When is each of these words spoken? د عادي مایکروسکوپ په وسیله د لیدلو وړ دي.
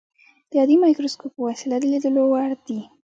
د 0.49 0.51
عادي 0.61 0.75
مایکروسکوپ 0.83 1.31
په 1.35 1.41
وسیله 1.49 1.75
د 1.79 1.83
لیدلو 1.91 2.21
وړ 2.31 2.49
دي. 2.67 2.79